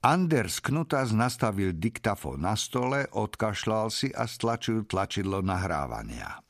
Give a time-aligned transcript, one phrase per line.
[0.00, 6.40] Anders Knutas nastavil diktafón na stole, odkašľal si a stlačil tlačidlo nahrávania.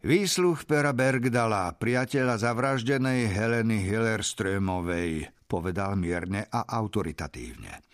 [0.00, 7.84] Výsluch Pera Bergdala, priateľa zavraždenej Heleny Hillerströmovej, povedal mierne a autoritatívne.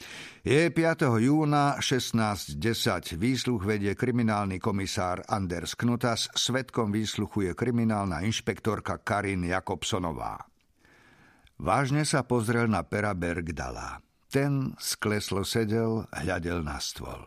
[0.46, 1.18] Je 5.
[1.18, 3.18] júna 16.10.
[3.18, 10.46] Výsluch vedie kriminálny komisár Anders Knutas, svetkom výsluchu je kriminálna inšpektorka Karin Jakobsonová.
[11.58, 14.09] Vážne sa pozrel na Pera Bergdala.
[14.30, 17.18] Ten skleslo sedel, hľadel na stôl.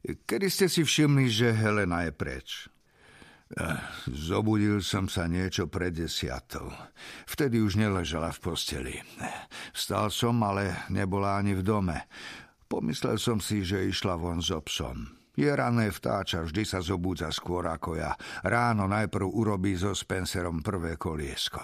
[0.00, 2.72] Kedy ste si všimli, že Helena je preč?
[3.50, 3.76] Eh,
[4.08, 6.70] zobudil som sa niečo pred desiatou.
[7.26, 8.96] Vtedy už neležala v posteli.
[9.76, 12.06] Vstal som, ale nebola ani v dome.
[12.70, 15.18] Pomyslel som si, že išla von s obsom.
[15.34, 18.14] Je rané vtáča, vždy sa zobúdza skôr ako ja.
[18.46, 21.60] Ráno najprv urobí so Spencerom prvé koliesko.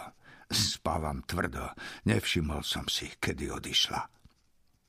[0.51, 1.71] Spávam tvrdo.
[2.11, 4.16] Nevšimol som si, kedy odišla.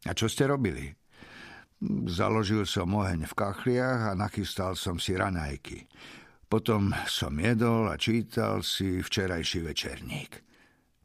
[0.07, 0.95] A čo ste robili?
[2.09, 5.85] Založil som oheň v kachliach a nachystal som si raňajky.
[6.47, 10.31] Potom som jedol a čítal si včerajší večerník.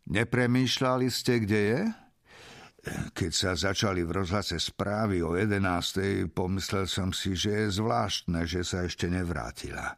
[0.07, 1.83] Nepremýšľali ste, kde je?
[3.15, 6.27] Keď sa začali v rozhlase správy o 11.
[6.35, 9.95] pomyslel som si, že je zvláštne, že sa ešte nevrátila.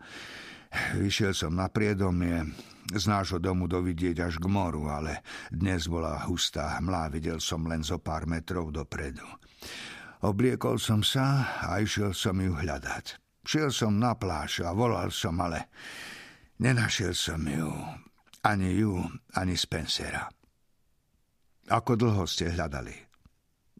[0.99, 2.51] Vyšiel som na priedomie,
[2.93, 7.81] z nášho domu dovidieť až k moru, ale dnes bola hustá hmla, videl som len
[7.81, 9.25] zo pár metrov dopredu.
[10.25, 13.21] Obliekol som sa a išiel som ju hľadať.
[13.45, 15.69] Šiel som na pláž a volal som, ale
[16.61, 17.69] nenašiel som ju.
[18.45, 19.01] Ani ju,
[19.37, 20.29] ani Spencera.
[21.69, 23.04] Ako dlho ste hľadali?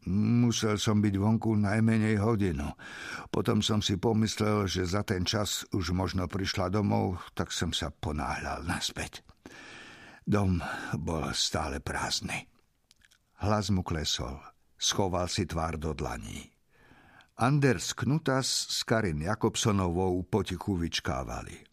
[0.05, 2.69] Musel som byť vonku najmenej hodinu.
[3.33, 7.89] Potom som si pomyslel, že za ten čas už možno prišla domov, tak som sa
[7.89, 9.25] ponáhľal naspäť.
[10.29, 10.61] Dom
[11.01, 12.45] bol stále prázdny.
[13.41, 14.37] Hlas mu klesol.
[14.77, 16.53] Schoval si tvár do dlaní.
[17.41, 21.65] Anders Knutas s Karin Jakobsonovou potichu vyčkávali.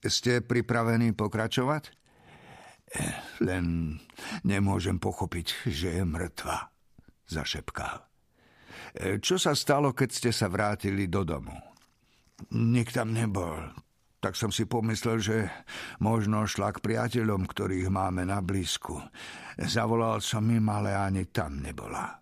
[0.00, 1.92] Ste pripravení pokračovať?
[2.96, 3.12] Eh,
[3.44, 3.96] len
[4.40, 6.72] nemôžem pochopiť, že je mŕtva
[7.28, 8.08] zašepkal.
[8.96, 11.54] E, čo sa stalo, keď ste sa vrátili do domu?
[12.54, 13.60] Nik tam nebol.
[14.18, 15.36] Tak som si pomyslel, že
[16.02, 18.98] možno šla k priateľom, ktorých máme na blízku.
[19.54, 22.18] Zavolal som im, ale ani tam nebola.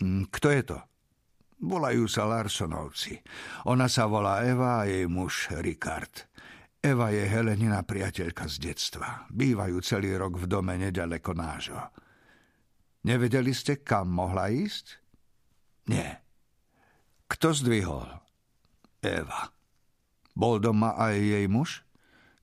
[0.00, 0.78] Mm, kto je to?
[1.60, 3.20] Volajú sa Larsonovci.
[3.68, 6.28] Ona sa volá Eva a jej muž Richard.
[6.80, 9.28] Eva je Helenina priateľka z detstva.
[9.28, 11.92] Bývajú celý rok v dome nedaleko nášho.
[13.00, 15.00] Nevedeli ste, kam mohla ísť?
[15.88, 16.20] Nie.
[17.30, 18.08] Kto zdvihol?
[19.00, 19.48] Eva.
[20.36, 21.84] Bol doma aj jej muž?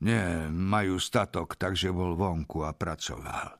[0.01, 3.57] Nie, majú statok, takže bol vonku a pracoval.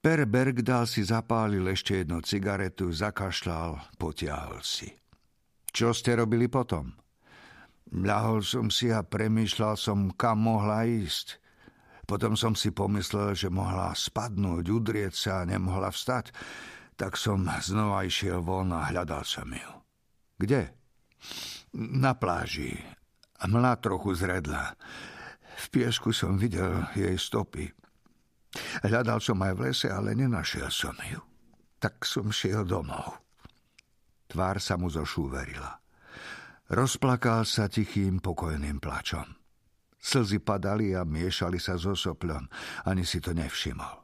[0.00, 4.88] Per Bergdal si zapálil ešte jednu cigaretu, zakašľal, potiahol si.
[5.70, 6.94] Čo ste robili potom?
[7.90, 11.39] Ľahol som si a premýšľal som, kam mohla ísť.
[12.10, 16.34] Potom som si pomyslel, že mohla spadnúť, udrieť sa a nemohla vstať.
[16.98, 19.70] Tak som znova išiel von a hľadal som ju.
[20.34, 20.74] Kde?
[21.78, 22.74] Na pláži.
[23.46, 24.74] Mla trochu zredla.
[25.54, 27.70] V piesku som videl jej stopy.
[28.82, 31.22] Hľadal som aj v lese, ale nenašiel som ju.
[31.78, 33.22] Tak som šiel domov.
[34.26, 35.78] Tvár sa mu zošúverila.
[36.74, 39.39] Rozplakal sa tichým, pokojným plačom.
[40.00, 42.48] Slzy padali a miešali sa so sopľom.
[42.88, 44.00] Ani si to nevšimol.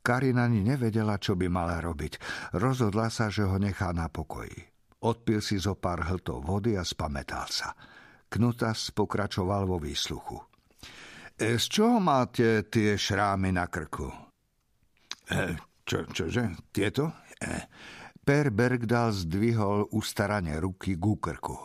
[0.00, 2.16] Karin ani nevedela, čo by mala robiť.
[2.56, 4.72] Rozhodla sa, že ho nechá na pokoji.
[5.04, 7.76] Odpil si zo pár hltov vody a spametal sa.
[8.32, 10.40] Knutas pokračoval vo výsluchu.
[11.36, 14.08] E, z čoho máte tie šrámy na krku?
[15.28, 16.72] E, čo, čože?
[16.72, 17.28] Tieto?
[17.36, 17.68] E,
[18.24, 21.56] per Bergdal zdvihol ustarane ruky k krku.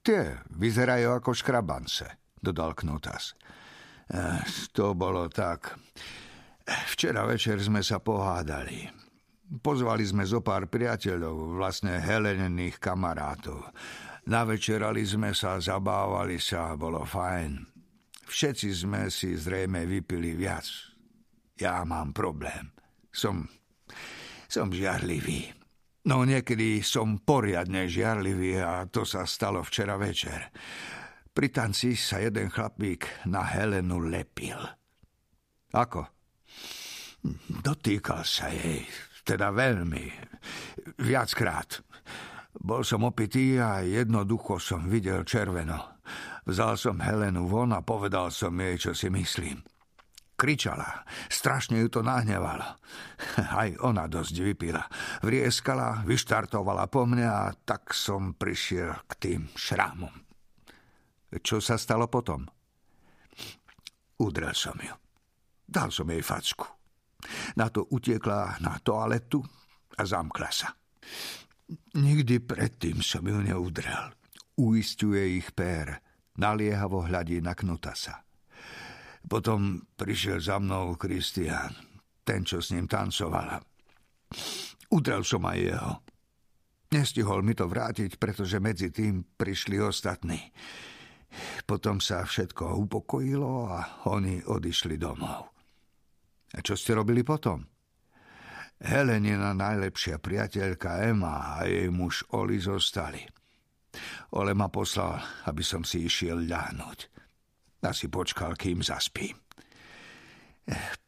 [0.00, 3.32] Tie vyzerajú ako škrabance dodal Knutas.
[4.12, 4.44] Eh,
[4.76, 5.80] to bolo tak.
[6.64, 8.88] Včera večer sme sa pohádali.
[9.60, 13.60] Pozvali sme zo pár priateľov, vlastne Helenených kamarátov.
[14.24, 17.68] Navečerali sme sa, zabávali sa, bolo fajn.
[18.24, 20.64] Všetci sme si zrejme vypili viac.
[21.60, 22.72] Ja mám problém.
[23.12, 23.44] Som,
[24.48, 25.52] som žiarlivý.
[26.08, 30.52] No niekedy som poriadne žiarlivý a to sa stalo včera večer.
[31.34, 34.54] Pri tanci sa jeden chlapík na Helenu lepil.
[35.74, 36.06] Ako?
[37.58, 38.86] Dotýkal sa jej,
[39.26, 40.06] teda veľmi,
[41.02, 41.82] viackrát.
[42.54, 45.98] Bol som opitý a jednoducho som videl červeno.
[46.46, 49.58] Vzal som Helenu von a povedal som jej, čo si myslím.
[50.38, 51.02] Kričala.
[51.26, 52.78] Strašne ju to nahnevalo.
[53.58, 54.86] Aj ona dosť vypila.
[55.26, 60.23] Vrieskala, vyštartovala po mne a tak som prišiel k tým šrámom.
[61.42, 62.46] Čo sa stalo potom?
[64.22, 64.94] Udrel som ju.
[65.64, 66.68] Dal som jej facku.
[67.56, 69.40] Na to utiekla na toaletu
[69.96, 70.70] a zamkla sa.
[71.96, 74.12] Nikdy predtým som ju neudrel.
[74.60, 75.98] Uistuje ich pér.
[76.38, 78.22] Naliehavo hľadí na Knutasa.
[79.24, 81.72] Potom prišiel za mnou Kristián,
[82.26, 83.62] ten, čo s ním tancovala.
[84.92, 85.92] Udrel som aj jeho.
[86.92, 90.38] Nestihol mi to vrátiť, pretože medzi tým prišli ostatní.
[91.64, 93.80] Potom sa všetko upokojilo a
[94.12, 95.48] oni odišli domov.
[96.54, 97.64] A čo ste robili potom?
[98.84, 103.24] Helenina najlepšia priateľka Emma a jej muž Oli zostali.
[104.36, 105.16] Ole ma poslal,
[105.48, 106.98] aby som si išiel ľahnuť
[107.84, 109.28] a si počkal, kým zaspí.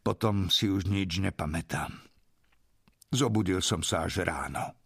[0.04, 1.88] Potom si už nič nepamätám.
[3.08, 4.85] Zobudil som sa až ráno.